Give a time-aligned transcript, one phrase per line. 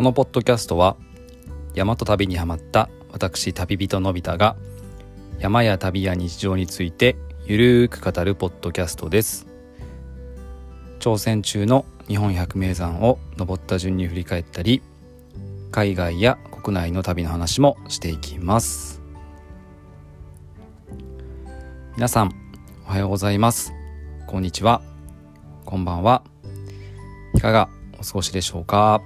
[0.00, 0.96] このポッドキャストは
[1.74, 4.56] 山と旅にハマった私旅人のび太が
[5.38, 9.46] 山や旅や日常についてゆるーく語るポッドキャストです。
[11.00, 14.80] 挑戦中の日本百名山を登った順に振り返ったり
[15.70, 19.02] 海外や国内の旅の話もしていきます。
[21.96, 22.32] 皆さん
[22.86, 23.74] おはようございます。
[24.26, 24.80] こんにちは。
[25.66, 26.22] こんばんは。
[27.34, 29.02] いかがお過ごしでしょうか？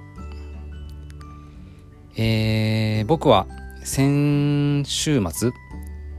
[2.17, 3.45] えー、僕は
[3.83, 5.51] 先週末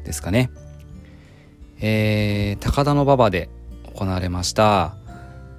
[0.04, 0.50] ですかね、
[1.80, 3.48] えー、高田馬場で
[3.94, 4.96] 行われました、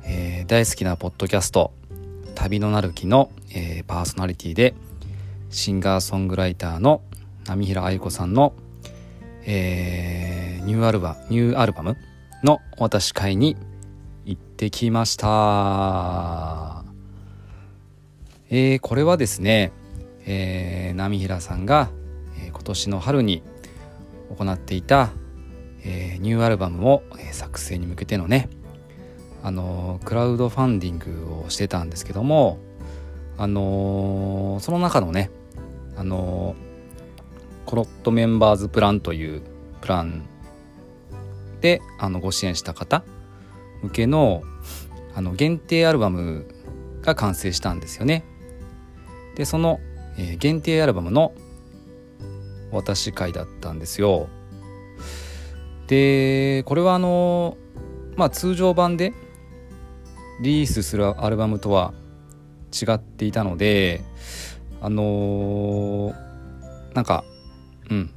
[0.03, 1.73] えー、大好きなポッドキャスト
[2.35, 4.75] 「旅のなる木の」えー、パーソナリティで
[5.49, 7.01] シンガーソングライターの
[7.47, 8.53] 波平愛子さんの、
[9.43, 11.97] えー、ニューアルバニューアルバム
[12.43, 13.55] のお渡し会に
[14.25, 16.83] 行ってきました。
[18.49, 19.71] えー、これはですね
[20.27, 21.89] えー、波平さんが、
[22.37, 23.41] えー、今年の春に
[24.37, 25.09] 行っていた、
[25.83, 28.49] えー、ニューアルバムを、えー、作成に向けてのね
[29.41, 32.59] あのクラウドファンディングをしてたんですけども
[33.37, 35.31] あのその中のね
[35.95, 36.55] あの
[37.65, 39.41] コロットメンバーズプランという
[39.81, 40.27] プラン
[41.61, 43.03] であのご支援した方
[43.81, 44.43] 向けの
[45.15, 46.47] あの限定アルバム
[47.01, 48.23] が完成したんですよね。
[49.35, 49.79] でその
[50.17, 51.33] えー、限定アルバムの
[52.71, 54.27] 渡し会だったんですよ。
[55.87, 57.57] でこれはあの
[58.15, 59.13] まあ通常版で
[60.41, 61.93] リリースするアルバムとは
[62.73, 64.03] 違っていたので
[64.81, 66.13] あのー、
[66.93, 67.23] なんか
[67.89, 68.11] うん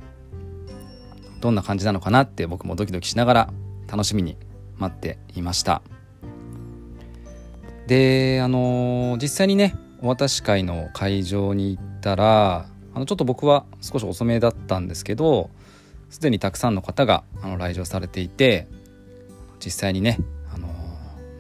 [1.41, 3.53] どんな感じなのかなって僕もドキドキしながら
[3.91, 4.37] 楽しみに
[4.79, 5.83] 待っていました
[7.87, 15.51] であのー、実際にねお渡し会の会場に行ったらあのちょっと僕は少し遅めだったんですけど
[16.09, 18.67] すでにたくさんの方があの来場されていて
[19.65, 20.19] 実際にね、
[20.55, 20.69] あの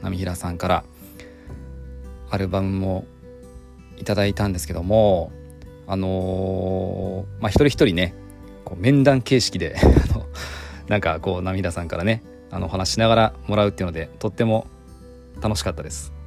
[0.02, 0.84] 波平さんから
[2.28, 3.06] アルバムも
[3.96, 5.32] いただいたんですけども
[5.86, 8.14] あのー、まあ一人一人ね
[8.64, 9.76] こう面談形式で
[10.86, 14.66] なんかこう波平さんからねあのお話しながらもらうっていうのでとっても
[15.40, 16.19] 楽しかったです。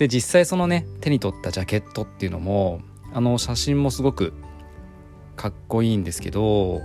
[0.00, 2.80] で実際そのね手に取ったジャケットっていうのも
[3.12, 4.32] あの写真もすごく
[5.36, 6.80] かっこいいんですけど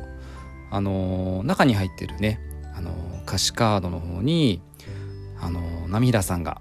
[0.70, 2.42] あの中に入ってるね
[2.76, 2.92] あの
[3.26, 4.62] 歌詞カードの方に
[5.40, 6.60] あの波平さんが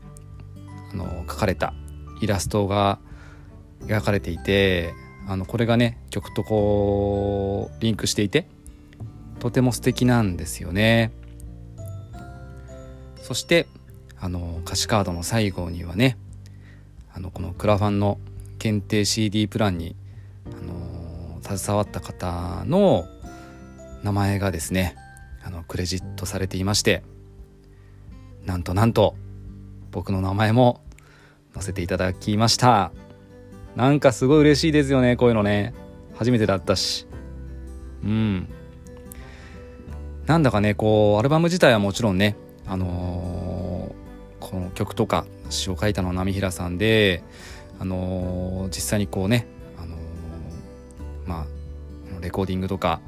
[0.93, 1.75] あの描かれた
[2.21, 3.01] イラストが
[3.81, 4.95] 描かれていて
[5.27, 8.47] あのこれがね曲とこうリンクしていて
[9.41, 11.11] とても素敵なんですよね。
[13.23, 13.67] そして
[14.21, 16.17] あの歌詞カードの最後にはね
[17.15, 18.19] あのこのクラファンの
[18.59, 19.95] 検定 CD プランに、
[20.47, 23.07] あの携わった方の
[24.03, 24.97] 名前がですね
[25.45, 27.03] あのクレジットされていまして
[28.45, 29.15] なんとなんと
[29.91, 30.81] 僕の名前も
[31.55, 32.93] 載せていただきました。
[33.77, 35.73] なんかすごい嬉しいですよねこういうのね。
[36.15, 37.07] 初めてだったし。
[38.03, 38.49] うん。
[40.27, 42.37] なんだかねこうアルバム自体はもちろんね
[42.67, 43.54] あのー、
[44.55, 47.25] この曲とか詩を書いたのは波平さんで、
[47.81, 49.99] あのー、実際にこうね、あのー、
[51.27, 53.01] まあ、レコーディングとか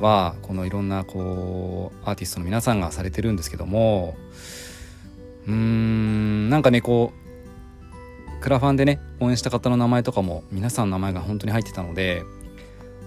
[0.00, 4.16] はこのいろんなこうアーティストの皆さんがされてるんですけども
[5.46, 12.24] うーんなんかねこうクラファンでね応援した方の名前とかも皆さんの名前が本当に入ってたので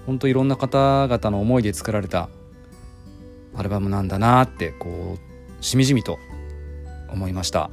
[0.05, 2.29] 本当いろんな方々の思いで作られた
[3.57, 6.17] アルバムなんだなってこうしみじみと
[7.09, 7.69] 思いました。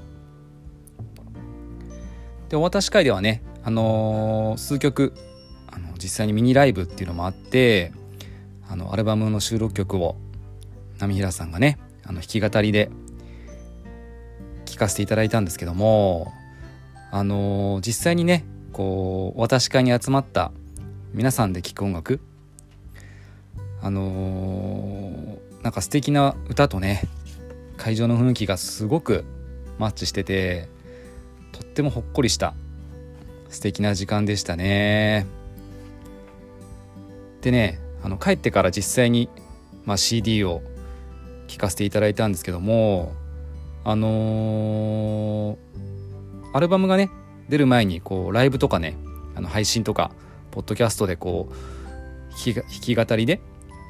[2.49, 5.13] でお渡し会ではね、あのー、数曲
[5.67, 7.93] あの実際にミニライブっていうのもあって
[8.69, 10.17] あのアルバムの収録曲を
[10.99, 12.91] 波平さんがねあの弾き語りで
[14.67, 16.33] 聴かせていただいたんですけども
[17.11, 20.53] あのー、実際にねこうお渡し会に集まった
[21.13, 22.21] 皆さんで聴く音楽
[23.81, 27.03] あのー、なんか素敵な歌とね
[27.77, 29.25] 会場の雰囲気がすごく
[29.79, 30.69] マッチしてて
[31.53, 32.55] とってもほっこりした
[33.49, 35.27] 素敵な時間でしたね。
[37.41, 39.29] でねあの帰ってから実際に、
[39.85, 40.63] まあ、CD を
[41.47, 43.13] 聴かせていただいたんですけども
[43.85, 45.57] あのー、
[46.55, 47.11] アルバムがね
[47.49, 48.97] 出る前にこうライブとかね
[49.35, 50.11] あの配信とか
[50.51, 51.55] ポッドキャストでこう
[52.53, 53.41] 弾き語りで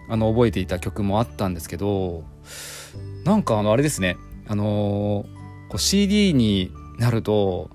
[0.09, 2.25] あの覚えていた曲もあったんですけど
[3.25, 4.17] なんかあのあれですね。
[4.47, 4.69] あのー、
[5.69, 7.71] こう CD になると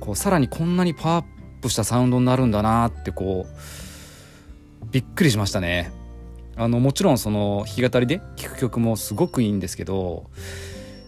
[0.00, 1.24] こうさらにこんなにパワーアッ
[1.60, 5.92] プしたサウンドになるんだなってこうびっくりしましたね。
[6.56, 10.24] あのもちろんその弾き語りで聴く曲もすごくいいんですけど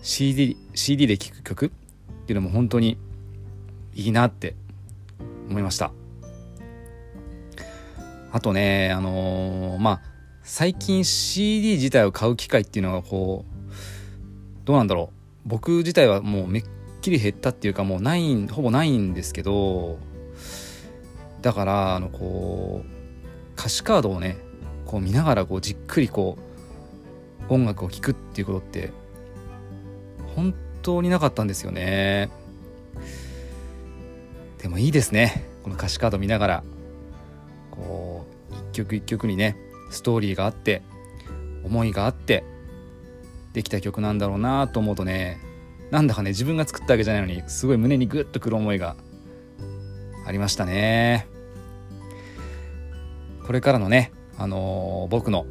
[0.02, 1.70] CD, CD で聴く曲っ
[2.26, 2.98] ていうのも本当に
[3.94, 4.54] いいなって
[5.48, 5.92] 思いました。
[8.32, 10.09] あとねあのー、まあ
[10.52, 13.70] 最近 CD 自体を買う機会っていうのがこう
[14.64, 15.12] どうなんだろ
[15.46, 15.48] う。
[15.48, 16.64] 僕自体はもうめっ
[17.00, 20.00] きり減ったっていうかもうないほぼないんですけど
[21.40, 24.38] だからあのこう歌詞カードをね
[24.86, 26.36] こう見ながらこうじっくりこ
[27.48, 28.90] う音楽を聴くっていうことって
[30.34, 32.28] 本当になかったんですよね。
[34.58, 35.48] でもいいですね。
[35.62, 36.64] この歌詞カード見ながら。
[37.70, 40.82] こう一曲一曲にねストーリーがあって
[41.64, 42.44] 思いがあって
[43.52, 45.40] できた曲なんだろうなと思うとね
[45.90, 48.96] なんだかね自分が作ったわけじゃないのにすごい胸にグッとくる思いが
[50.26, 51.26] ありましたね。
[53.44, 55.44] これからのね、あのー、僕の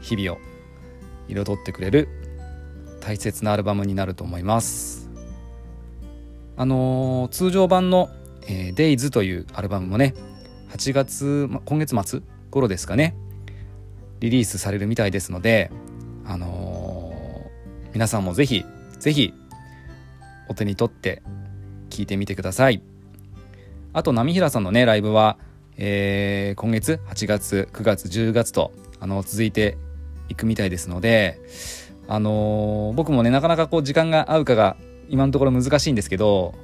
[0.00, 0.40] 日々を
[1.26, 2.08] 彩ってくれる
[3.00, 5.10] 大切なアルバムになると思います。
[6.56, 8.10] あのー、通常版の
[8.46, 10.14] 「えー、Days」というアルバムもね
[10.70, 12.20] 8月ま今月末
[12.50, 13.16] 頃ですかね
[14.22, 15.70] リリースされるみたいですので
[16.24, 18.64] あのー、皆さんもぜひ
[19.00, 19.34] ぜひ
[20.48, 21.22] お手に取って
[21.90, 22.82] 聞いてみてください。
[23.92, 25.38] あと波平さんのねライブは、
[25.76, 29.76] えー、今月8月9月10月とあの続いて
[30.28, 31.40] いくみたいですので
[32.06, 34.76] あのー、僕もねなかなかこう時間が合うかが
[35.08, 36.54] 今のところ難しいんですけど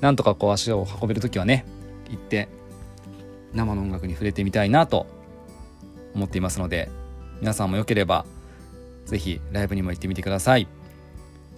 [0.00, 1.64] なんとかこう足を運べる時はね
[2.10, 2.48] 行って
[3.54, 5.06] 生の音楽に触れてみたいなと
[6.16, 6.88] 思っていますので
[7.40, 8.26] 皆さんもよければ
[9.04, 10.66] 是非ライブにも行ってみてください。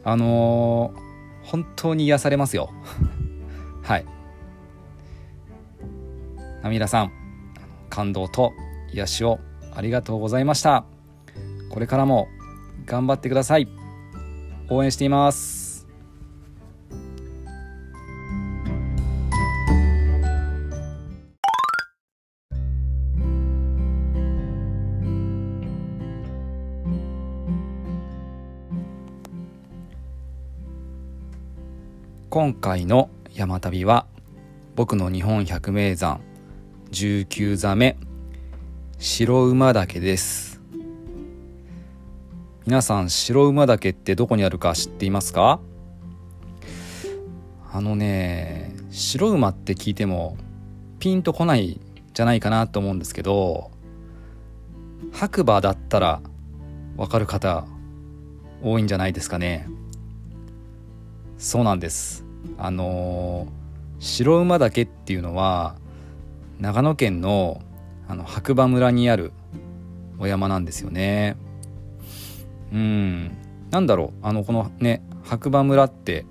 [0.05, 1.09] あのー
[1.49, 2.71] 本当に癒されますよ。
[3.83, 4.05] はい。
[6.63, 7.13] ナミラさん
[7.89, 8.53] 感動と
[8.93, 9.39] 癒しを
[9.75, 10.85] ありがとうございました。
[11.71, 12.29] これからも
[12.85, 13.69] 頑張ってください。
[14.69, 15.58] 応援しています。
[32.41, 34.07] 今回の山旅は
[34.77, 36.21] 僕の日本百名山
[36.93, 37.99] 19座目
[38.97, 40.61] 白馬岳です。
[42.65, 45.59] 皆さん白馬岳ってどこにあるか知っていますか？
[47.73, 50.37] あのね白馬って聞いても
[51.01, 51.81] ピンとこない
[52.15, 53.73] じゃないかなと思うんですけど
[55.11, 56.23] 白馬だったら
[56.97, 57.67] わかる方
[58.63, 59.67] 多いんじゃないですかね。
[61.37, 62.28] そうなんです。
[62.57, 63.49] あの、
[64.01, 65.75] 白馬岳っていうのは
[66.61, 67.61] 長野県の
[68.07, 69.33] あの白馬村にある
[70.19, 71.37] お山なんですよね。
[72.73, 73.37] うん。
[73.71, 74.27] なんだろう。
[74.27, 76.25] あのこのね白馬村って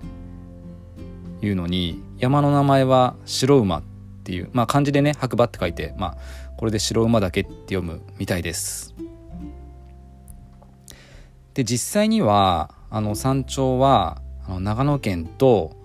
[1.42, 3.84] いうのに山の名前は白馬っ
[4.24, 6.18] ていうまあ漢字でね白馬って書いてまあ
[6.58, 8.96] これで白馬岳って読むみたいです。
[11.54, 15.77] で実際にはあの山頂はあの長野県と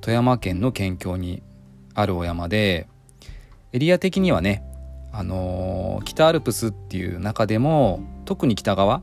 [0.00, 1.42] 富山県の県境に
[1.94, 2.86] あるお山で
[3.72, 4.62] エリア的にはね、
[5.12, 9.02] あのー、北アルプスっていう中でも特に北側。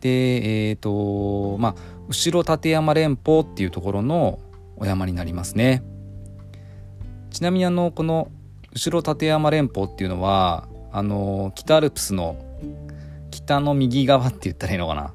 [0.00, 1.74] でえっ、ー、とまあ
[2.08, 4.38] 後ろ立山連峰っていうところの
[4.76, 5.82] お山になりますね。
[7.30, 8.30] ちなみにあのこの
[8.72, 12.36] 後ろ立山連峰っていうのはあのー、北アルプスの
[13.30, 15.14] 北の右側って言ったらいいのかな？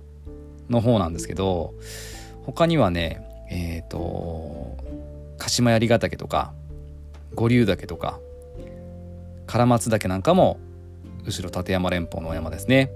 [0.70, 1.74] の方なんですけど
[2.46, 4.78] 他にはねえっ、ー、と
[5.38, 6.54] 鹿島槍ヶ岳とか
[7.36, 8.20] 五竜岳とか
[9.46, 10.60] 唐松岳なんかも
[11.26, 12.92] 後ろ立山連峰の山ですね。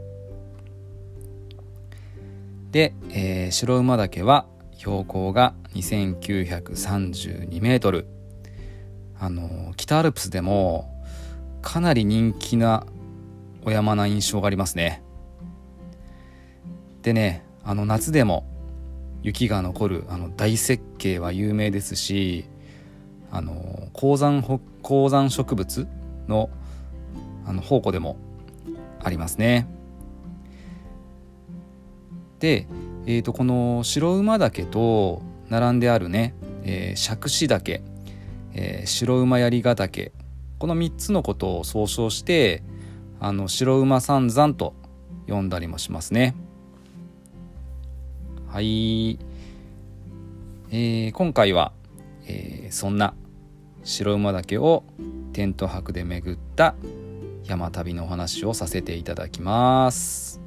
[2.71, 4.47] で、えー、白馬岳は
[4.77, 8.07] 標高が2932メートル。
[9.17, 11.03] あの北アルプスでも
[11.61, 12.85] かなり人気な
[13.65, 15.03] お山な印象がありますね。
[17.01, 18.45] でねあの夏でも
[19.25, 22.45] 雪が残るあの大雪渓は有名ですし
[23.31, 24.43] あの高山
[24.83, 25.87] 高山植物
[26.27, 26.51] の
[27.43, 28.17] あの宝庫でも
[29.03, 29.67] ありますね。
[32.39, 32.67] で、
[33.07, 37.83] えー、とこの白馬岳と並んであるね、えー、釈子岳、
[38.53, 40.11] えー、白馬槍ヶ岳
[40.59, 42.63] この3つのことを総称して
[43.19, 44.75] あの白馬三山と
[45.27, 46.35] 呼んだりもしますね。
[48.55, 49.19] はい、
[50.71, 51.73] えー、今回は、
[52.25, 53.13] えー、そんな
[53.83, 54.85] 白馬岳を
[55.33, 56.73] テント泊で巡った
[57.43, 60.39] 山旅のお話をさせていただきます。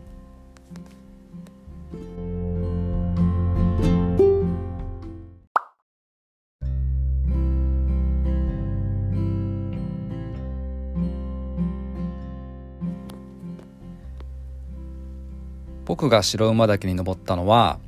[15.84, 17.78] 僕が白馬岳に登ったのは、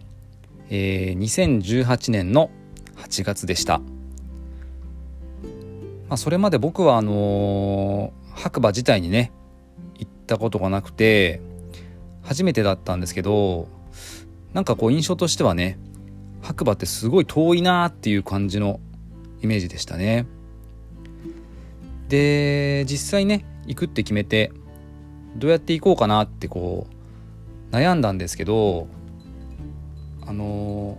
[0.71, 2.51] えー、2018年の
[2.97, 3.85] 8月でした、ま
[6.11, 9.33] あ、それまで僕はあのー、白馬自体にね
[9.99, 11.41] 行ったことがなくて
[12.23, 13.69] 初めてだったんですけど
[14.55, 15.79] なんかこう印象としてはね
[16.41, 18.81] 白馬ってすごい遠いなっていう感じの
[19.43, 20.27] イメージでしたね。
[22.09, 24.53] で実際ね行くって決めて
[25.37, 26.87] どうやって行こうかなってこ
[27.71, 28.89] う悩んだんですけど
[30.31, 30.97] あの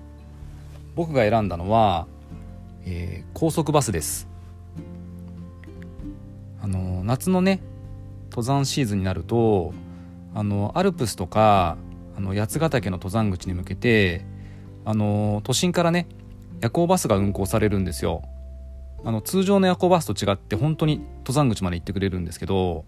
[0.94, 2.06] 僕が選んだのは、
[2.84, 4.28] えー、高速バスです。
[6.62, 7.62] あの夏のね
[8.30, 9.74] 登山シーズンになると
[10.36, 11.78] あのアルプスとか
[12.18, 14.26] あの八ヶ岳の登山口に向けて
[14.84, 16.08] あの都心からね
[16.60, 18.24] 夜行バスが運行されるんですよ。
[19.06, 22.84] あの通常の夜行バスと違って本当に登山口まで行ってくれるんですけど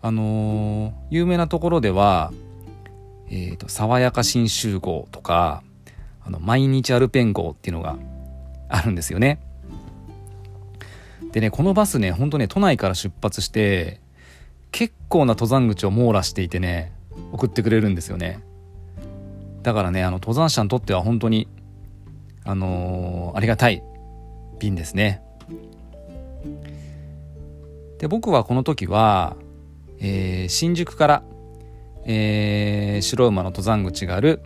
[0.00, 2.32] あの有名なところでは
[3.30, 5.62] えーと、爽やか新集合とか
[6.24, 7.96] あの毎日アルペン号っていうのが
[8.68, 9.40] あるんですよね。
[11.32, 14.00] でねこのバスねほんとね都内から出発して
[14.72, 16.92] 結構な登山口を網羅していてね
[17.32, 18.40] 送ってくれるんですよね。
[19.62, 21.48] だからねあの登山者にとっては本当に
[22.44, 23.82] あのー、ありがたい
[24.58, 25.22] 便ですね。
[27.98, 29.36] で僕はこの時は、
[29.98, 31.22] えー、新宿から
[32.10, 34.40] えー、白馬の登山口がある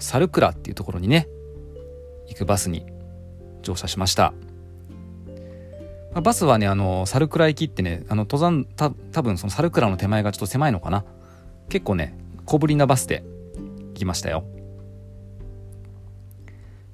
[0.00, 1.28] 猿倉っていうところにね
[2.26, 2.86] 行くバスに
[3.62, 4.32] 乗車しました、
[6.12, 11.04] まあ、バスはねあの猿倉行きってねあの登山た多分その猿倉の手前がちょっと狭いのかな。
[11.68, 13.24] 結構ね小ぶりなバスで
[13.88, 14.44] 行きましたよ。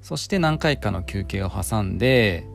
[0.01, 2.45] そして何回かの休憩を挟んで、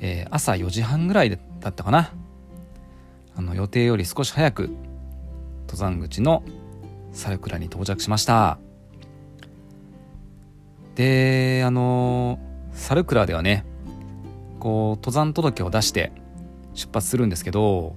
[0.00, 2.12] えー、朝4時半ぐらいだったかな。
[3.34, 4.70] あの予定より少し早く
[5.66, 6.42] 登山口の
[7.16, 8.58] 猿倉に到着しました
[10.94, 12.38] であの
[12.72, 13.64] 猿倉ではね
[14.60, 16.12] こう登山届を出して
[16.74, 17.96] 出発するんですけど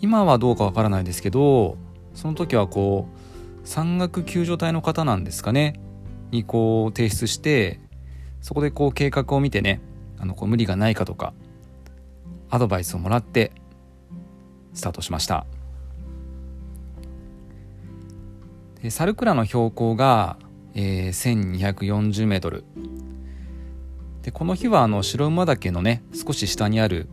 [0.00, 1.76] 今はどうかわからないですけど
[2.14, 3.08] その時はこ
[3.64, 5.80] う山岳救助隊の方なんですかね
[6.30, 7.80] にこう提出して
[8.40, 9.80] そこでこう計画を見てね
[10.18, 11.32] あのこう無理がないかとか
[12.50, 13.52] アドバイスをもらって
[14.74, 15.46] スタートしました。
[18.90, 20.36] 猿倉の標高が、
[20.74, 22.64] えー、1240メートル
[24.22, 27.08] でこの日はあの白馬岳のね少し下にある、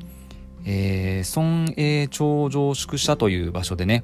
[0.66, 4.04] えー、孫営頂上宿舎という場所でね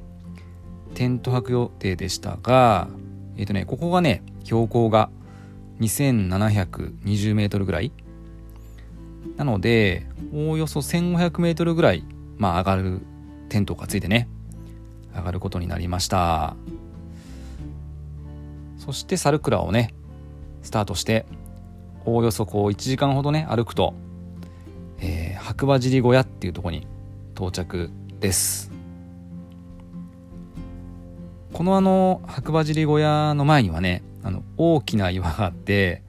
[0.93, 2.87] テント泊予定でしたが、
[3.35, 5.09] えーとね、ここがね標高が
[5.79, 7.91] 2720メートルぐらい
[9.35, 12.05] なのでおおよそ1500メートルぐらい、
[12.37, 13.01] まあ、上がる
[13.49, 14.29] テントがついてね
[15.13, 16.55] 上がることになりました。
[18.85, 19.95] そしてサルクラをね
[20.61, 21.25] スタートして
[22.05, 23.95] おおよそこう1時間ほどね歩くと、
[24.99, 26.87] えー、白馬尻小屋っていうとこに
[27.33, 27.89] 到着
[28.19, 28.71] です。
[31.51, 36.03] このあの白馬尻小屋の前にはねあの大きな岩があって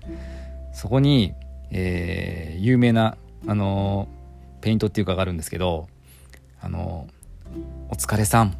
[0.75, 1.33] そこに、
[1.71, 3.16] えー、有名な
[3.47, 4.09] あの
[4.61, 5.88] ペイントっていうかがあるんですけど
[6.61, 7.06] あの
[7.88, 8.56] お疲れさん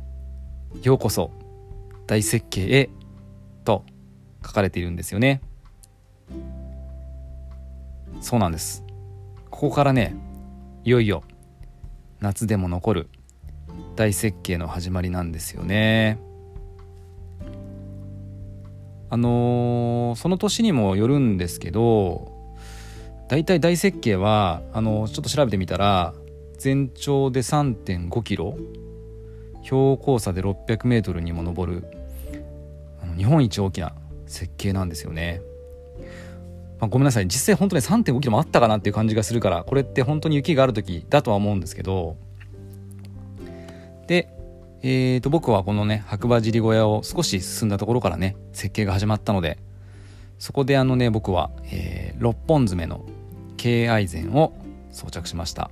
[0.83, 1.33] ようこそ
[2.07, 2.91] 大設計へ
[4.47, 5.41] 書かれているんですよね。
[8.21, 8.85] そうなんです。
[9.51, 10.17] ここからね
[10.85, 11.23] いよいよ
[12.21, 13.09] 夏でも残る
[13.95, 16.19] 大設計の始まりなんですよね。
[19.09, 22.33] あのー、その年にもよるんですけど
[23.29, 26.13] 大体大設計はあのー、ちょっと調べてみたら
[26.59, 28.57] 全長で3.5キロ
[29.63, 31.85] 標高差で600メートルにも上る
[33.17, 33.95] 日本一大きな
[34.27, 35.41] 設計なんですよね。
[36.79, 37.25] まあ、ごめんなさい。
[37.25, 42.17] 実際本当に3.5キロもあったかなっていう感じがするからこれって本当に雪がある時だとは思うんですけど。
[44.07, 44.29] で、
[44.83, 49.59] えー、と僕はこのね白馬尻小屋を少し進んだところからね設計が始まったので
[50.39, 53.05] そこであのね僕は、えー、6本爪の
[53.57, 54.53] 敬愛膳を
[54.93, 55.71] 装着しました。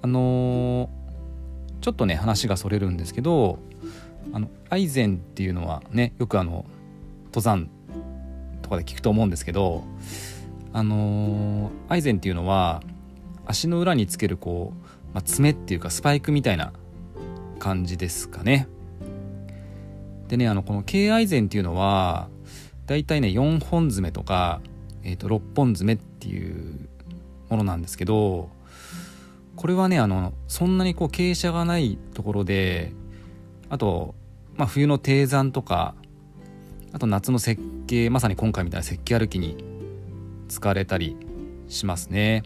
[0.00, 0.88] あのー、
[1.80, 3.58] ちょっとね話がそれるんですけど
[4.38, 6.64] あのアイゼンっていうのはねよくあの
[7.26, 7.68] 登山
[8.62, 9.82] とかで聞くと思うんですけど
[10.72, 12.82] あの、アイゼンっていうのは
[13.46, 16.72] 足の裏につけるこう、まあ、爪っていうかスパイクみたいな
[17.58, 18.68] 感じですかね。
[20.28, 22.28] でねあのこの K アイゼンっていうのは
[22.86, 24.60] だいたいね4本爪とか、
[25.02, 26.88] えー、と6本爪っていう
[27.48, 28.50] ものなんですけど
[29.56, 32.92] これはねあのそんなにこう傾斜がないところで
[33.70, 34.14] あと、
[34.58, 35.94] まあ、冬の低山とか
[36.92, 39.56] あと夏の設計まさに今回みたいな設計歩きに
[40.48, 41.16] 使われたり
[41.68, 42.42] しますね。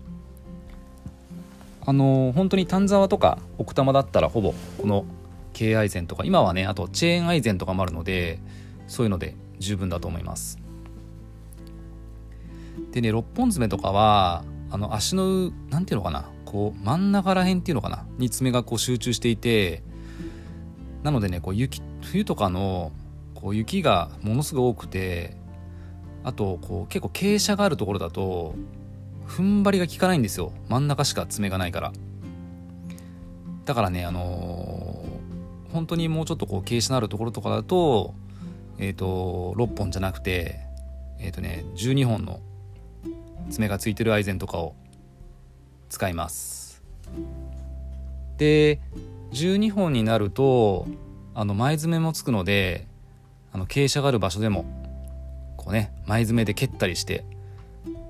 [1.85, 5.05] あの本当に丹沢とか奥多摩だったらほぼこの
[5.53, 8.39] K アイゼンとか今はねあとチェーンアイゼンとかもあるので
[8.87, 10.59] そういうので十分だと思います。
[12.93, 19.83] でね6本爪とかはあの足の何ていうのかなこう真ん中ら辺っていうのかなに爪がこう集中していて
[21.03, 22.93] なのでねこう雪冬とかの
[23.35, 25.37] こう雪がものすごく多くて
[26.25, 28.55] あとこう結構傾斜があるところだと
[29.27, 30.53] 踏ん張りが効かないんですよ。
[30.69, 31.93] 真ん中しか爪がないから。
[33.65, 38.15] だからねあのー、本当にもうちょっとこう傾斜のあるところとかだと
[38.79, 40.61] えっ、ー、と6本じゃなくて
[41.19, 42.41] えっ、ー、とね12本の
[43.51, 44.75] 爪がついてるアイゼンとかを
[45.89, 46.83] 使います。
[48.39, 48.81] で
[49.33, 50.87] 12本になると
[51.35, 52.87] あの前爪もつくので
[53.53, 54.65] あの傾斜がある場所でも
[55.57, 57.25] こうね前爪で蹴ったりして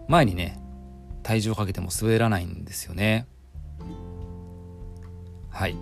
[0.09, 0.59] 前にね
[1.23, 3.26] 体重をかけても滑らないんですよね。
[5.50, 5.76] はい。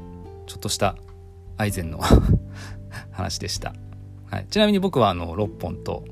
[0.47, 0.97] ちょっとした
[1.57, 2.01] アイゼンの
[3.13, 3.73] 話でした、
[4.29, 6.05] はい、ちなみに僕はあの6本と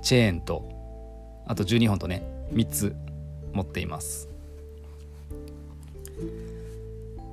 [0.00, 0.64] チェーンと
[1.46, 2.22] あと12本とね
[2.54, 2.96] 3つ
[3.52, 4.28] 持っています。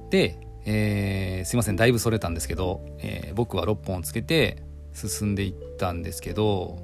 [0.10, 4.64] で、えー、すいませんだいぶそれたんですけど、えー、僕は6本をつけて
[4.94, 6.78] 進んでいったんですけど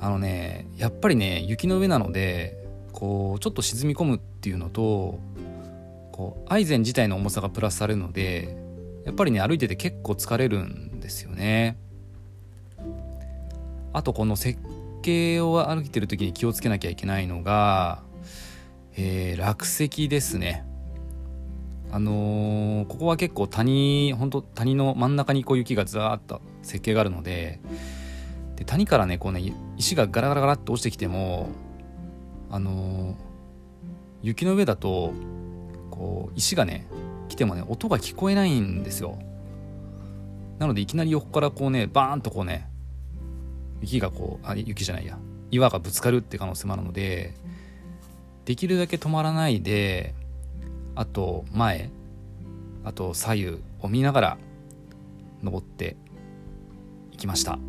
[0.00, 2.56] あのねやっぱりね雪の上なので
[2.92, 5.18] こうちょっと沈み込むっていうのと
[6.12, 8.56] こうアイゼン自体の重さがプラスされるので
[9.04, 11.78] やっぱりね歩いてて結構疲れるんですよね。
[13.92, 14.60] あとこの設
[15.02, 18.02] 計を歩いてる時に気をつけなきゃいけないのが、
[18.96, 20.67] えー、落石ですね。
[21.90, 27.60] あのー、ここは結構谷本当谷の真ん中にこう雪がザーッと設計があるので
[28.56, 31.48] で谷からねこうね石がガラガラガラっと落ちてきても
[32.50, 33.14] あのー、
[34.22, 35.12] 雪の上だと
[35.90, 36.86] こう石がね
[37.28, 39.18] 来てもね音が聞こえないんですよ。
[40.58, 42.68] なのでいきなり横からこうねバーンとこうね
[43.80, 45.18] 雪がこうあ雪じゃないや
[45.50, 47.34] 岩がぶつかるって可能性もあるので
[48.44, 50.14] できるだけ止まらないで
[50.98, 51.92] あと前
[52.82, 54.38] あと左右を見ながら
[55.44, 55.96] 登って
[57.12, 57.60] いきました。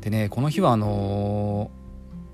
[0.00, 1.70] でねこの日はあの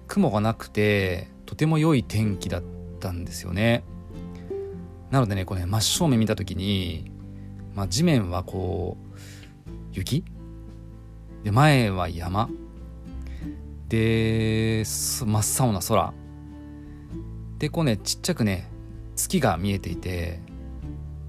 [0.06, 2.62] ー、雲がなくてとても良い天気だっ
[2.98, 3.84] たんですよね。
[5.10, 7.12] なのでねこれ、ね、真正面見た時に、
[7.74, 8.96] まあ、地面はこ
[9.66, 10.24] う雪？
[11.44, 12.48] で前は山？
[13.90, 16.14] で真っ青な空？
[17.58, 18.68] でこうねちっちゃくね
[19.16, 20.40] 月が見えていて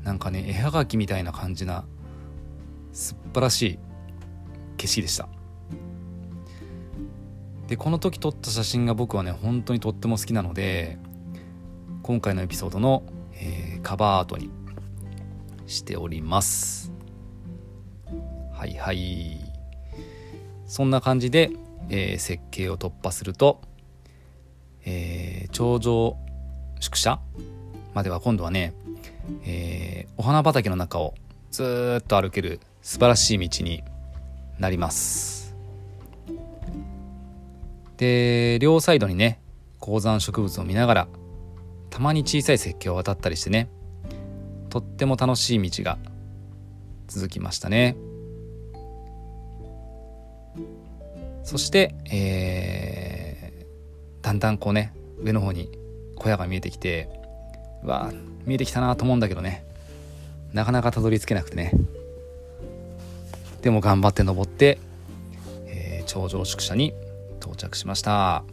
[0.03, 1.85] なんかね絵はがきみたいな感じな
[2.93, 3.79] 素晴らしい
[4.77, 5.27] 景色でした。
[7.67, 10.97] でこの時撮った写真が僕はね本当にとっても好きなので
[12.01, 14.49] 今回のエピソードの、えー、カバーアートに
[15.67, 16.91] しております。
[18.51, 19.53] はいはい。
[20.65, 21.51] そんな感じで、
[21.89, 23.61] えー、設計を突破すると
[24.85, 26.17] えー、頂上
[26.79, 27.19] 宿舎
[27.93, 28.73] までは今度はね、
[29.45, 31.13] えー、お花畑の中を
[31.51, 33.83] ずっと歩ける素晴らしい道に
[34.59, 35.55] なります。
[37.97, 39.41] で両サイドにね
[39.79, 41.07] 高山植物を見ながら
[41.89, 43.69] たまに小さい石橋を渡ったりしてね
[44.69, 45.97] とっても楽しい道が
[47.07, 47.97] 続きましたね。
[51.43, 52.98] そして、えー
[54.29, 55.71] だんだんこうね上の方に
[56.15, 57.09] 小屋が見えてきて
[57.83, 58.11] うわ
[58.45, 59.65] 見えてきたなと思うんだけどね。
[60.53, 61.71] なかなかたどり着けなくてね。
[63.63, 64.77] でも頑張って登って、
[65.65, 66.93] えー、頂上宿舎に
[67.39, 68.43] 到着しました。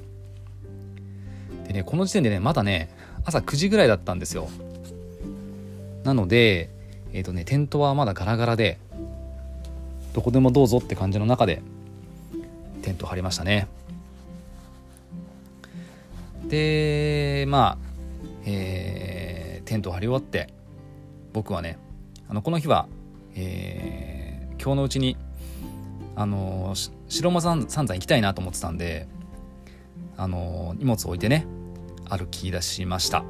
[1.67, 2.89] でねこの時点でねまだね
[3.27, 4.49] 朝9時ぐらいだったんですよ。
[6.05, 6.71] なので
[7.13, 8.79] えっ、ー、とねテントはまだガラガラで
[10.15, 11.61] どこでもどうぞって感じの中で
[12.81, 13.69] テント張りましたね。
[16.49, 17.79] でまあ、
[18.45, 20.53] えー、テントを張り終わって
[21.33, 21.79] 僕はね
[22.29, 22.89] あのこの日は、
[23.35, 25.17] えー、今日のうちに
[26.15, 26.75] あの
[27.09, 29.07] 白馬三山行きたいなと思ってたんで
[30.17, 31.47] あの荷物を置いてね
[32.09, 33.25] 歩き出しました。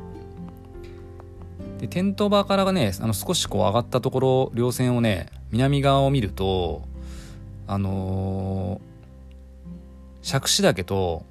[1.79, 6.83] でテント場からがねあの少しこう上がったところ稜線をね南側を見ると
[7.67, 11.25] あのー、杓子岳と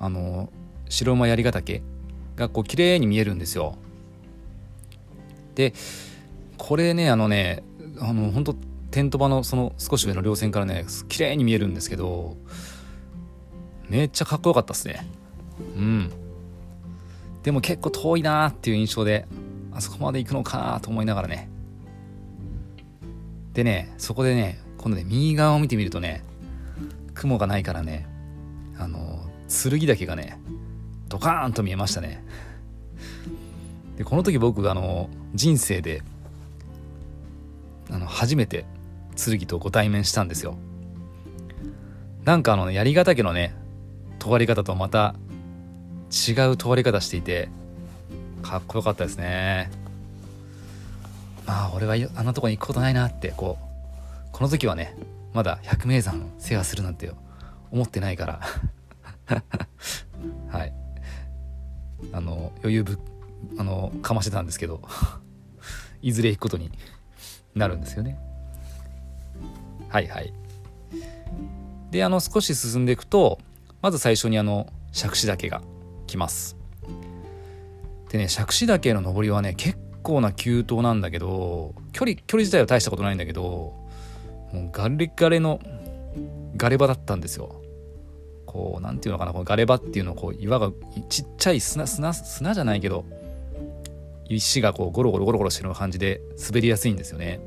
[0.00, 0.50] あの、
[0.88, 1.82] 白馬槍ヶ岳
[2.36, 3.76] がこう綺麗に見えるんですよ。
[5.54, 5.74] で
[6.56, 7.62] これねあのね
[8.00, 8.54] あの本当
[8.90, 12.36] テント場のその少し上の稜線からね綺麗に見えるんですけど
[13.88, 15.06] めっちゃかっこよかったっすね。
[15.76, 16.10] うん。
[17.42, 19.26] でも結構遠いなーっていう印象で
[19.72, 21.48] あそこまで行くのかと思いながらね。
[23.54, 26.22] でねそこでね今度ね右側を見てみるとね
[27.14, 28.06] 雲がないからね
[28.78, 30.38] あの剣岳がね
[31.08, 32.22] ドカーンと見えましたね。
[33.96, 36.02] でこの時僕あの人生で
[37.90, 38.64] あの初めて
[39.16, 40.56] 剣とご対面したんですよ。
[42.24, 43.54] なんかあの槍ヶ岳のね
[44.18, 45.14] 尖り方とまた
[46.10, 47.48] 違う尖り方していて
[48.42, 49.70] かっこよかったですね。
[51.46, 54.94] まあ俺はあんなとこに行くことないなってこうこの時はね
[55.32, 57.10] まだ百名山制覇するなんて
[57.70, 58.40] 思ってないから。
[60.50, 60.72] はい。
[62.12, 62.98] あの余裕ぶ
[63.58, 64.80] あのかましてたんですけど
[66.02, 66.70] いずれ行くことに
[67.54, 68.18] なるんですよね。
[69.88, 70.32] はいはい。
[71.90, 73.38] であの少し進んでいくと
[73.80, 75.62] まず最初にあの杓子岳が
[76.06, 76.56] 来ます。
[78.10, 83.42] でね杓子岳の登りはね結構な急登なんだけど距離距離自体は大したことないんだけど
[84.52, 85.60] もうガレガレの
[86.56, 87.57] ガレ場だったんですよ。
[88.58, 90.72] こう何ていうのかなこのガレ場っていうのをこう岩が
[91.08, 93.04] ちっちゃい砂砂砂じゃないけど
[94.28, 97.38] 石がこうゴロゴロゴロゴロしてる感じで滑りやすいんですよね。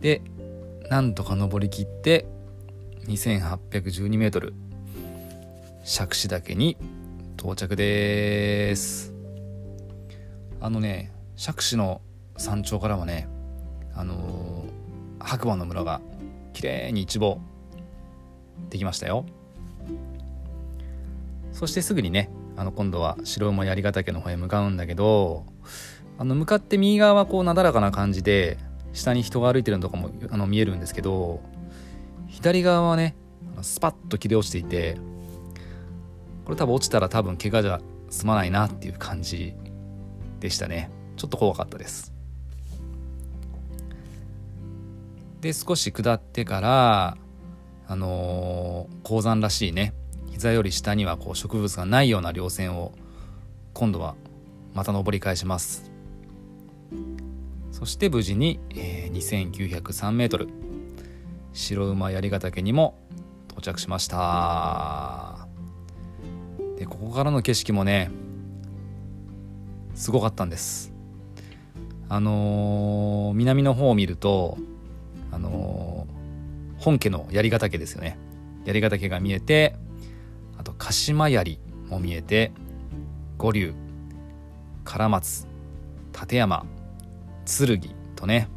[0.00, 0.22] で
[0.88, 2.26] なんとか登りきって
[3.06, 4.54] 2812メートル
[5.84, 6.76] 杓子岳に
[7.36, 9.12] 到着です。
[10.60, 12.02] あのね杓子の
[12.36, 13.28] 山頂からはね
[13.96, 16.00] あのー、白馬の村が
[16.52, 17.40] 綺麗に一望
[18.70, 19.24] できましたよ。
[21.52, 25.46] そしてすぐにねあの今度は白馬槍ヶ岳の方へ向かうんだけど
[26.18, 28.58] あの向かって右側はこうなだらかな感じで
[28.92, 31.40] 下に人が歩いてるのとかもあの見えるんですけど
[32.28, 33.14] 左側はね
[33.62, 34.98] スパッと切れ落ちていて
[36.44, 39.54] これ多分落ちたら多分怪我じゃ済まないなっていう感じ
[40.40, 40.90] でしたね。
[41.16, 42.12] ちょっと怖かったです。
[45.40, 47.16] で少し下ってから
[47.88, 49.94] あのー、鉱山らしいね
[50.30, 52.92] 膝より下にはこう植物がないような稜線を
[53.72, 54.16] 今度は
[54.74, 55.90] また登り返します。
[57.70, 60.48] そして無事に、えー、2903メートル。
[61.52, 62.98] 白馬槍ヶ岳にも
[63.48, 65.48] 到着しました。
[66.78, 68.10] でここからの景色もね
[69.94, 70.92] すごかったんです。
[72.08, 74.58] あのー、南の方を見ると、
[76.86, 78.16] 本家の槍ヶ岳ですよね。
[78.64, 79.74] 槍ヶ岳が見えて
[80.56, 82.52] あと鹿島槍も見えて
[83.38, 83.74] 五竜
[84.84, 85.48] 唐松
[86.12, 86.64] 立山
[87.44, 87.80] 剣
[88.14, 88.48] とね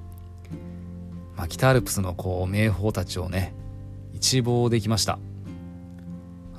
[1.35, 3.55] まあ、北アルプスのこう名峰たちをね
[4.13, 5.17] 一望できました。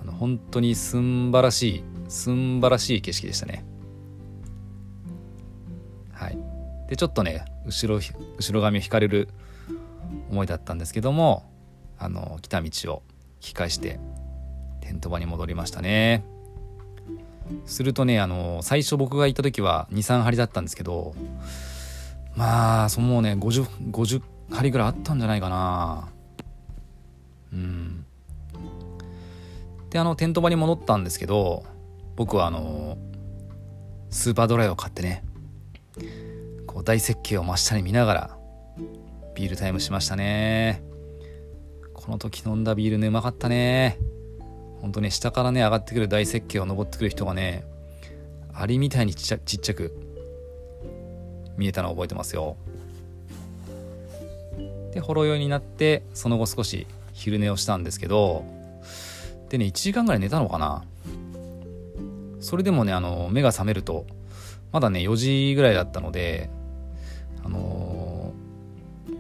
[0.00, 3.64] あの本当にすんばらしいすんばらしい景色でしたね。
[6.10, 6.38] はい。
[6.88, 8.00] でちょっとね後ろ
[8.38, 9.28] 後ろ髪を引かれる
[10.30, 11.48] 思いだったんですけども
[12.00, 13.02] あの来た道を
[13.36, 14.00] 引き返して
[14.80, 16.24] テント場に戻りましたね。
[17.66, 21.14] するとねあの最初僕が行った時は23針だったんですけど
[22.36, 26.08] まあそのね 50, 50針ぐらいあったんじゃないかな。
[27.52, 28.04] うん。
[29.90, 31.64] であのテント場に戻ったんですけど
[32.16, 32.96] 僕はあの
[34.08, 35.24] スーパードライを買ってね
[36.66, 38.38] こう大雪景を真下に見ながら
[39.34, 40.89] ビールタイムしましたね。
[42.04, 43.98] この時飲んだビールねうまかったね。
[44.80, 47.64] ほんとね下からね上がってくる大雪景を登ってくる人がね
[48.54, 49.94] アリみたいにちっちゃちっちゃく
[51.58, 52.56] 見えたのを覚えてますよ。
[54.92, 58.44] でほろ酔いになってその後少し昼寝をしたんですけど
[59.50, 60.84] でね1時間ぐらい寝たのかな。
[62.40, 64.06] それでもねあの目が覚めると
[64.72, 66.48] まだね4時ぐらいだったので
[67.44, 68.32] あの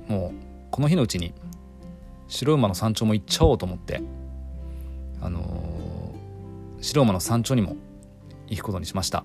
[0.08, 0.32] ー、もう
[0.70, 1.34] この日のうちに
[2.30, 4.00] 白馬の山頂も行っちゃおうと思って
[5.20, 7.76] あのー、白馬の山頂にも
[8.46, 9.24] 行くことにしました。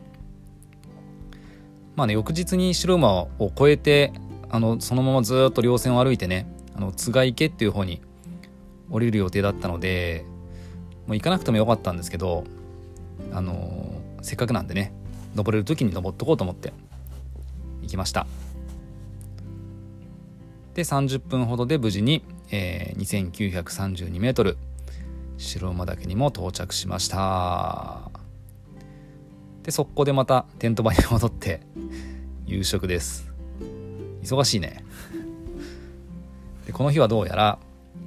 [1.95, 4.11] まあね翌日に白馬を越えて
[4.49, 8.01] あのそのままずっと稜線を歩いてねあの津賀池っていう方に
[8.89, 10.25] 降りる予定だったので
[11.07, 12.43] もう行かなくてもよかったんですけど
[13.31, 14.93] あのー、せっかくなんでね
[15.35, 16.73] 登れる時に登っとこうと思って
[17.81, 18.27] 行きました。
[20.73, 24.57] で30分ほどで無事に、えー、2932メートル。
[25.37, 28.09] 白馬岳にも到着しました。
[29.63, 31.61] で速攻でまたテント場に戻って
[32.45, 33.31] 夕食です。
[34.23, 34.83] 忙しいね。
[36.65, 37.59] でこの日はどうやら、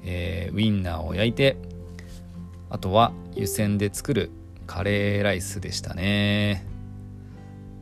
[0.04, 1.56] えー、ウインナーを焼いて
[2.70, 4.30] あとは湯煎で作る
[4.66, 6.64] カレーライスでしたね。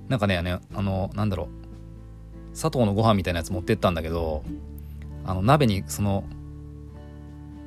[0.09, 2.57] なんかねあのなんだろう。
[2.57, 4.43] 砂糖のご飯みたいなやつ持ってったんだけど
[5.27, 6.25] あの鍋にその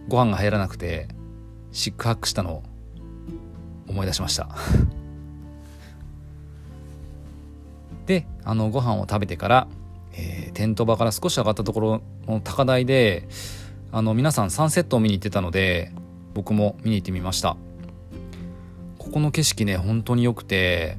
[0.07, 1.07] ご飯が入らなくて
[1.71, 2.63] シックハックしたのを
[3.87, 4.49] 思い出しました。
[8.05, 9.67] であのご飯を食べてから、
[10.13, 13.27] えー、テント場から少し上がったところの高台で
[13.91, 15.91] あの皆さんサンセットを見に行ってたので
[16.33, 17.57] 僕も見に行ってみました。
[18.97, 20.97] ここの景色ね本当に良くて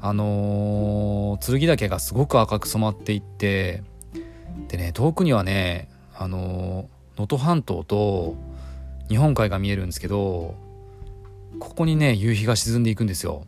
[0.00, 3.82] あのー、剣岳がすごく赤く染まっていって
[4.68, 6.88] でね遠くにはねあの
[7.20, 8.36] 能、登半島と
[9.08, 10.54] 日本海が見えるんですけど
[11.58, 13.44] ここにね夕日が沈んでいくんですよ。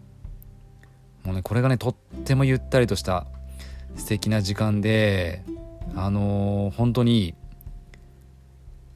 [1.25, 3.27] もうねこれがねとってもゆったりとした
[3.95, 5.45] 素敵な時間で
[5.95, 7.35] あのー、本当に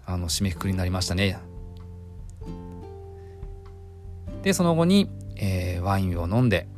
[0.05, 1.39] あの締めくくりになりましたね。
[4.43, 6.69] でその後に、えー、ワインを飲んで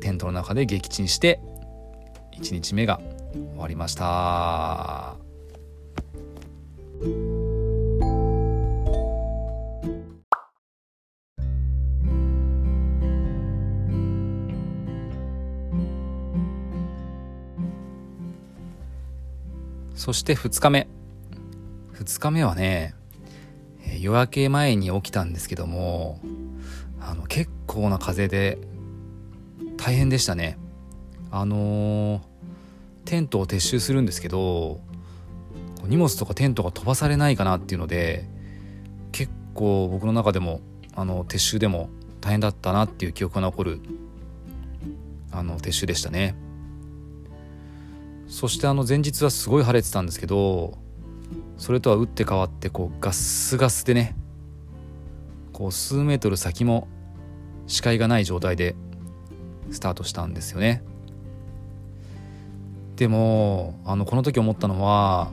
[0.00, 1.40] テントの中で撃沈して
[2.40, 3.00] 1日目が
[3.32, 5.25] 終わりました。
[20.06, 20.86] そして2日目。
[21.94, 22.94] 2日目はね
[23.98, 26.20] 夜明け前に起きたんですけども
[27.00, 28.58] あの結構な風で
[29.76, 30.58] 大変でしたね。
[31.32, 32.20] あのー、
[33.04, 34.80] テントを撤収するんですけど
[35.86, 38.28] 荷物とかテントが飛ばされないかなっていうので
[39.12, 40.60] 結構僕の中でも
[40.94, 43.80] あの撤収でも大変だったなっていう記憶が残る
[45.30, 46.34] あの撤収でしたね。
[48.26, 50.78] そしてあの前日はすごい晴れてたんですけど
[51.58, 54.16] それとは打って変わってこうガスガスでね
[55.52, 56.88] こう数メートル先も
[57.66, 58.74] 視界がない状態で
[59.70, 60.82] スタートしたんですよね。
[62.96, 65.30] でもあのこの時思ったのは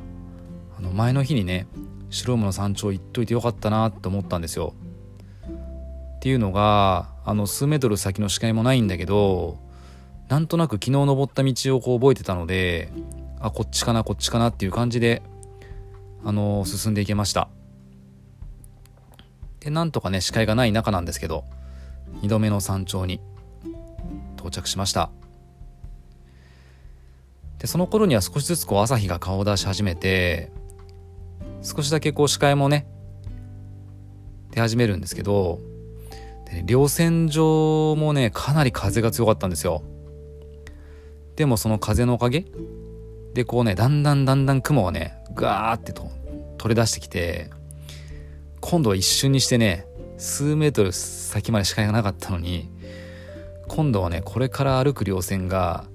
[0.83, 1.65] の前の日にね
[2.09, 4.75] 白馬の山頂行っといてよかったなって思ったんですよ。
[6.17, 9.57] っていうのがあの数メートル先の視界もないんだけど
[10.29, 12.89] なんとなく昨日登った道をこう覚えてたので
[13.39, 15.21] あこっちかなこっちかなっていう感じで
[16.23, 17.49] あの進んでいけました。
[19.59, 21.43] でなんとかね視界がない中なんですけど
[22.21, 23.19] 2度目の山頂に
[24.37, 25.09] 到着しました。
[27.59, 30.51] でその頃には少しずつこう朝日が顔を出し始めて
[31.63, 32.85] 少しだけこう視界もね
[34.51, 35.59] 出始めるんですけど
[36.51, 39.83] で、稜線上もねかなり風が強かったんですよ。
[41.35, 42.45] でもその風のおかげ
[43.33, 46.11] でこうねだんだんだんだん雲がねガーってと
[46.59, 47.49] 取り出してきて
[48.61, 52.69] 今度は一瞬にしてね数メートル先まで視界がなかったのに
[53.67, 55.85] 今度はねこれから歩く稜線が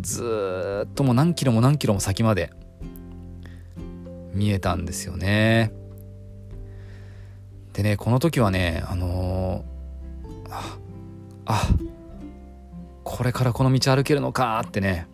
[0.00, 2.50] ずっともう何キロも何キロも先まで
[4.32, 5.72] 見えたんですよね。
[7.72, 10.78] でねこの時はねあのー、あ
[11.46, 11.68] あ
[13.04, 15.06] これからこの道歩けるのかってね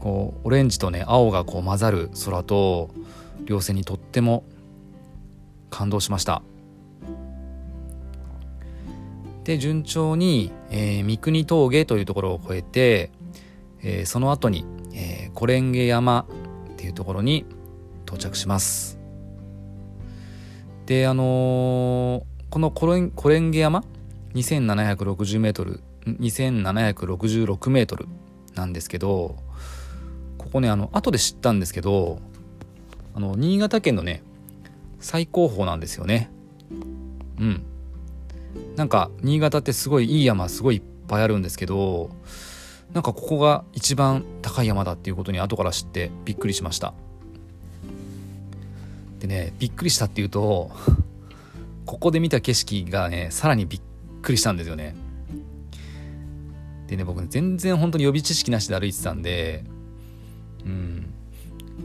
[0.00, 2.90] こうオレンジとね青がこう混ざる空と
[3.46, 4.44] 稜線にとっても
[5.70, 6.42] 感動しました。
[9.44, 13.10] で順調に、えー、三国峠というところを越えて、
[13.82, 16.26] えー、その後に、えー、コレンゲ山
[16.72, 17.46] っていうところに
[18.08, 18.98] 到着します。
[20.86, 23.84] であのー、このコレンコレンゲ山
[24.34, 28.06] ？2760メートル2766メートル
[28.54, 29.36] なんですけど
[30.38, 32.20] ここねあの後で知ったんですけど
[33.14, 34.22] あの新潟県のね
[34.98, 36.30] 最高峰なんですよね。
[37.38, 37.62] うん。
[38.76, 42.10] なんか新潟ってすごいいい山すごいいっぱいあるんですけど
[42.92, 46.94] なんかここが一番高い山だっていうことに後から知ってびっくりしました。
[49.18, 50.70] でねびっくりしたっていうと
[51.84, 53.80] ここで見た景色がねさらにびっ
[54.22, 54.94] くりしたんですよね。
[56.86, 59.64] でね僕ね全然本当に予備知識なしで歩いてたんで
[60.64, 61.14] うん。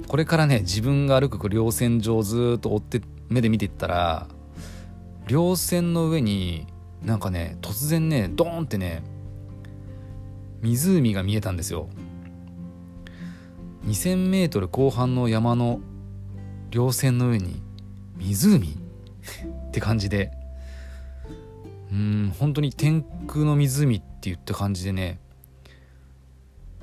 [0.07, 4.27] これからね自分が歩く稜線上ずっと追って目で見ていったら
[5.27, 6.67] 稜線の上に
[7.01, 9.03] なんかね突然ねドーンってね
[10.61, 11.89] 湖が見えたんですよ。
[13.85, 15.81] 2000m 後半の山の
[16.73, 17.61] 稜線の上に
[18.17, 18.67] 湖？
[19.69, 20.31] って感じで。
[21.91, 25.19] うん本当に天空の湖って言った感じでね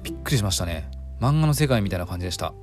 [0.05, 0.89] びっくりしましたね。
[1.21, 2.55] 漫画の世界みたいな感じでした。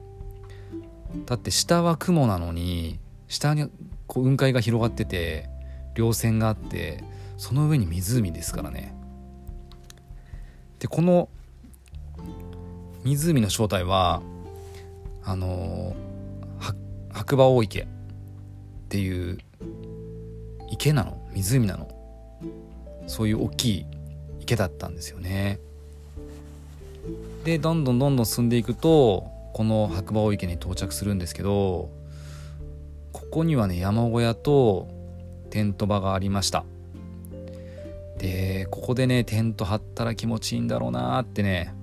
[1.26, 3.70] だって下は雲なのに下に
[4.08, 5.50] こう雲海が広がってて
[5.96, 7.04] 稜線があって
[7.36, 8.96] その上に湖ですからね。
[10.80, 11.28] でこの
[13.04, 14.22] 湖の正体は
[15.26, 15.94] あの
[17.12, 17.88] 白馬大池っ
[18.90, 19.38] ていう
[20.72, 21.22] 池なの？
[21.34, 21.90] 湖なの？
[23.08, 23.86] そういう大きい
[24.42, 25.60] 池だったんですよね。
[27.46, 31.90] でどんどんどんどん進んでいくとこの白馬大池に到着するんですけど
[33.14, 34.90] ここにはね山小屋と
[35.50, 36.66] テント場がありました。
[38.18, 41.74] でここでねテント張ったら気持ちいいんだろうなってね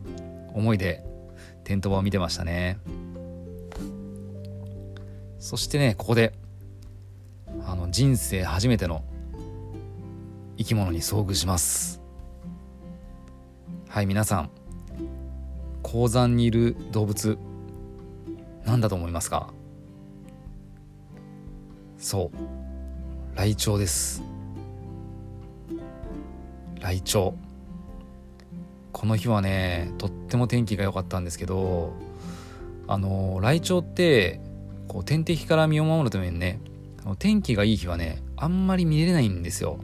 [0.53, 1.03] 思いで
[1.63, 2.79] テント場を見てましたね。
[5.45, 6.33] そしてねここで
[7.67, 9.05] あの人生初めての
[10.57, 12.01] 生き物に遭遇します。
[13.91, 14.51] はい皆さん
[15.83, 17.37] 鉱山にいる動物
[18.65, 19.53] 何だと思いますか？
[21.99, 24.23] そうライチョウです。
[26.81, 27.35] ライチョウ。
[28.93, 31.93] この日はねとっても天気が良かったんですけど
[32.89, 34.41] あのライチョウって
[34.89, 36.61] こう天敵から身を守るためにね
[37.19, 39.79] 天気がいい日はねあんまり見れないんですよ、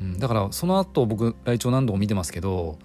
[0.00, 2.78] うん、だからその後僕ライチョウ何度も見てますけど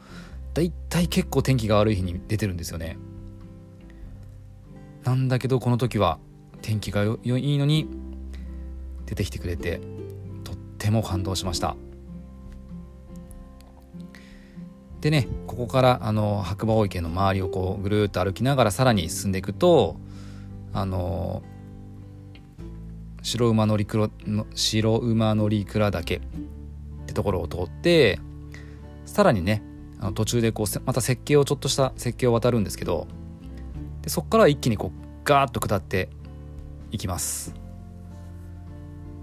[0.53, 2.97] だいたい結構天気が悪い日に出てるんですよね。
[5.03, 6.19] なんだけどこの時は
[6.61, 7.87] 天気がいいのに
[9.05, 9.79] 出てきてくれて
[10.43, 11.75] とっても感動しました。
[14.99, 19.97] でねここからあの白馬大池の周りをこうぐるっと歩きながらさらに進んでいくと
[20.73, 21.43] あの
[23.21, 26.19] 白馬乗鞍の白馬乗鞍岳っ
[27.05, 28.19] てところを通って
[29.05, 29.63] さらにね
[29.99, 33.07] あの途中でこうまた設計をちょっとした設計を渡るんですけど
[34.01, 36.09] でそこから一気にこうガーッと下って
[36.91, 37.53] いきます。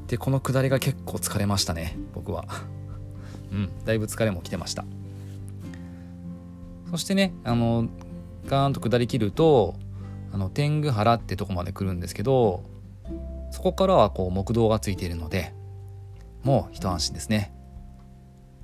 [0.07, 2.45] でこの下りが結構疲れましたね僕は。
[3.51, 4.85] うんだいぶ疲れも来てました。
[6.91, 7.89] そしてねあの
[8.47, 9.77] ガーンと下りきると
[10.35, 12.65] あの天狗原ってとこまで来るんですけど
[13.53, 15.55] そこからはこう木道がついているので
[16.43, 17.55] もう一安心ですね。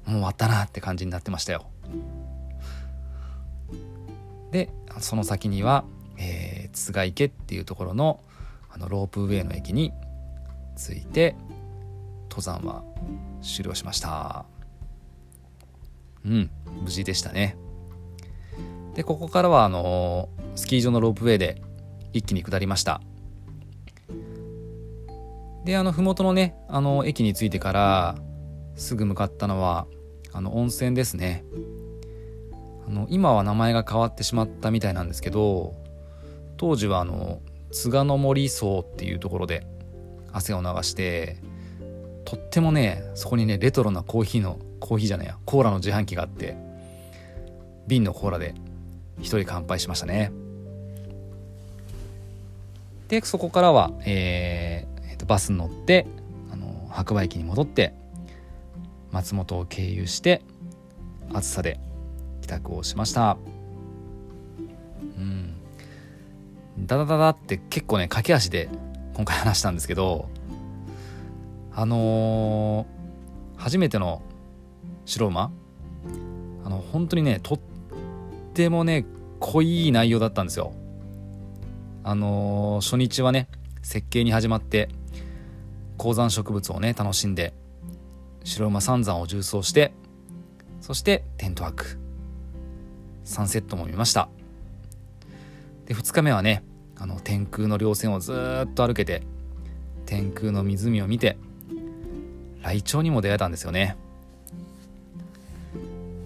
[0.04, 1.70] もう終わったなって感じになってましたよ。
[4.50, 5.84] でその先には
[6.18, 8.20] えー、津賀池っていうところの
[8.68, 9.92] あのロープウェイの駅に
[10.76, 11.34] 着いて
[12.24, 12.84] 登山は
[13.42, 14.44] 終了しました。
[16.24, 16.50] うん
[16.82, 17.56] 無事でしたね。
[18.94, 21.62] でここからはあの、スキー場のロープウェイで
[22.12, 23.00] 一気に下りました。
[25.64, 28.16] であの麓のねあの駅に着いてから
[28.76, 29.86] すぐ向かったのは
[30.32, 31.44] あの温泉ですね。
[32.86, 35.74] あの今は名前が変わってしまったみたいなんですけど
[36.56, 39.66] 当時はあの津賀の森荘っていうところで
[40.32, 41.36] 汗を流して
[42.24, 46.56] とってもねそこにねレトロなコーヒーのコーヒーじゃないやコーラの自販機があって
[47.86, 48.54] 瓶のコーラで
[49.18, 50.32] 一人乾杯しましたね。
[53.08, 56.06] でそこからは、えーえー、とバスに乗って
[56.52, 57.92] あの白馬駅に戻って
[59.10, 60.42] 松本を経由して
[61.32, 61.80] 暑さで
[62.42, 63.36] 帰宅をしました。
[65.18, 65.54] うん。
[66.78, 68.68] ダダダダって結構ね駆け足で
[69.14, 70.28] 今回話したんですけど
[71.72, 74.22] あのー、初めての
[75.04, 75.50] 白馬
[76.64, 77.60] あの本当にねとっ
[78.60, 79.06] てもね
[79.38, 80.74] 濃い内容だったんですよ。
[82.04, 83.48] あのー、初日はね
[83.82, 84.88] 設計に始まって
[85.96, 87.54] 高山植物をね楽しんで
[88.44, 89.92] 白馬三山を縦走して
[90.80, 91.98] そしてテントワーク
[93.24, 94.28] サンセットも見ました。
[95.86, 96.62] で2日目はね
[96.98, 99.22] あの天空の稜線をずっと歩けて
[100.04, 101.38] 天空の湖を見て
[102.60, 103.96] ライチョウにも出会えたんですよね。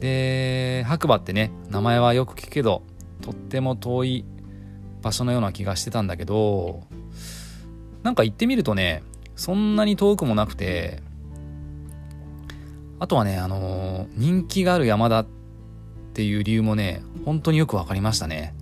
[0.04, 2.82] で白馬ってね名前はよく聞くけど
[3.22, 4.24] とっても遠い
[5.00, 6.82] 場所のような気がしてたんだけど
[8.02, 9.02] なんか行ってみるとね
[9.34, 11.00] そんなに遠くもなくて
[12.98, 15.26] あとはねあのー、人気がある山だっ
[16.12, 18.54] ていう理由もね本当によく分かりましたね。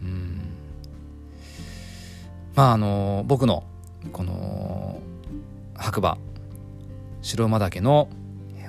[0.00, 0.40] うん。
[2.54, 3.64] まああの僕の
[4.12, 5.02] この
[5.74, 6.16] 白馬
[7.20, 8.08] 白馬岳の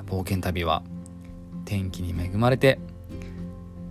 [0.07, 0.83] 冒険旅は
[1.65, 2.79] 天気に恵まれて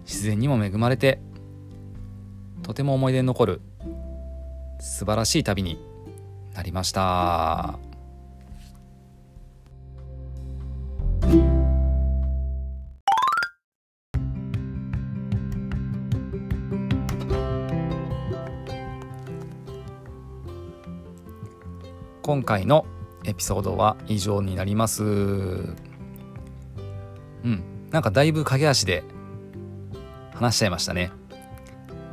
[0.07, 1.19] 自然にも恵まれて
[2.63, 3.61] とても思い出に残る
[4.81, 5.79] 素晴らしい旅に
[6.55, 7.79] なりました。
[22.23, 22.87] 今回の
[23.25, 25.75] エピソードは以上になります。
[27.45, 27.63] うん。
[27.91, 29.05] なんかだいぶ駆け足で
[30.35, 31.13] 話しちゃいましたね。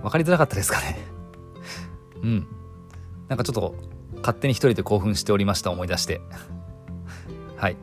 [0.04, 1.00] 分かりづらかったですかね。
[2.22, 2.48] うん。
[3.28, 3.76] なんかちょっと
[4.18, 6.22] 勝手に一人で興奮しておりました思い出して。
[7.56, 7.78] はい。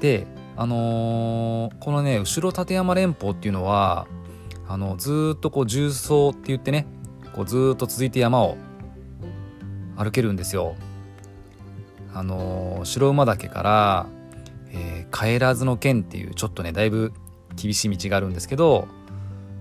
[0.00, 4.06] であのー、このね後ろ立山連峰っていうのは
[4.68, 6.86] あのずっとこう重曹って言ってね
[7.34, 8.56] こうずっと続いて山を
[9.96, 10.74] 歩けるんですよ。
[12.14, 14.06] あの白馬岳から、
[15.12, 17.12] 帰らずの県っていうちょっとねだいぶ
[17.54, 18.88] 厳しい道があるんですけど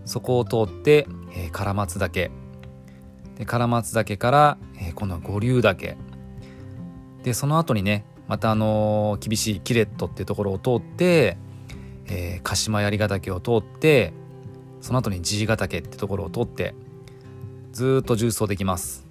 [0.06, 2.32] そこを通って、えー、唐松岳。
[3.38, 5.97] で唐松岳から、えー、この五竜岳。
[7.24, 11.38] でその後にねまたあのー、厳しいキレットっていうところを通って、
[12.08, 14.14] えー、鹿島槍ヶ岳を通って
[14.80, 16.74] その後に爺ヶ岳ってところを通って
[17.72, 19.06] ずっと重走できます。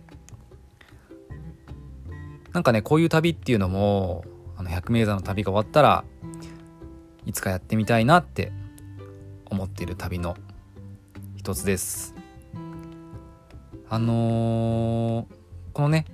[2.53, 4.25] なんかねこういう旅っていうのも
[4.61, 6.05] あの百名山の旅が終わったら
[7.25, 8.53] いつかやってみたいなって
[9.47, 10.37] 思っている旅の
[11.35, 12.15] 一つです
[13.89, 15.27] あのー、
[15.73, 16.05] このね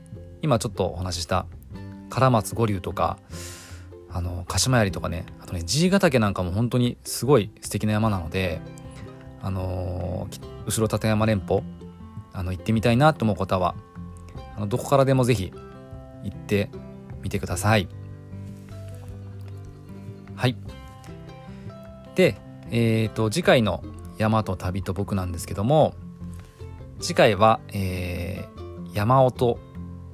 [0.43, 1.47] 今ちょっとお話しした
[2.09, 3.19] 唐松五竜とか
[4.13, 8.61] あの鹿島槍とかねあとね爺ヶ岳なんかも本当にすごい素敵な山なので
[9.43, 11.65] あのー、後ろ立山連峰
[12.33, 13.75] あの行ってみたいなと思う方は
[14.57, 15.53] あのどこからでも是非
[16.23, 16.71] 行って
[17.23, 17.89] みてください。
[20.37, 20.57] はい。
[22.15, 22.37] で、
[22.71, 23.83] えっ、ー、と、次回の
[24.19, 25.95] 山と旅と僕なんですけども、
[27.01, 29.59] 次回は、えー、山音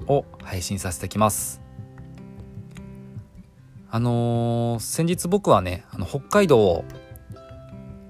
[0.07, 1.61] を配信させてきます。
[3.91, 6.85] あのー、先日僕はね、あの北海道を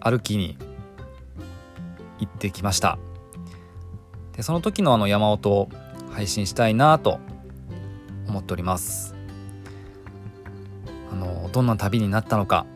[0.01, 0.57] 歩きに
[2.19, 2.99] 行ってきました。
[4.37, 5.69] で、その時のあの山音を
[6.13, 7.21] 配信したいなと
[8.29, 9.15] 思っております
[11.53, 12.67] どんな旅になったのか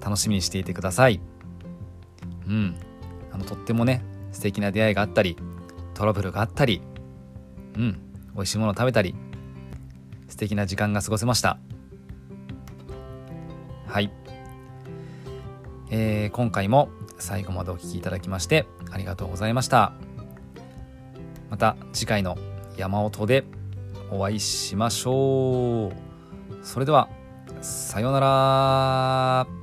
[0.00, 1.20] 楽しみにしていてください。
[2.46, 2.76] うん。
[3.32, 4.02] あのとってもね
[4.32, 5.36] 素敵な出会いがあったり
[5.94, 6.80] トラブルがあったり
[7.76, 8.00] うん。
[8.34, 9.14] 美味しいものを食べたり
[10.28, 11.58] 素敵な時間が過ごせました。
[13.86, 14.10] はい、
[15.90, 19.92] えー、今回も最後までお聴きいただきましてありがとうございました。
[21.48, 22.36] また次回の
[22.76, 23.44] 山音で
[24.10, 25.92] お会いしましょう。
[26.62, 27.08] それでは、
[27.60, 29.55] さようなら。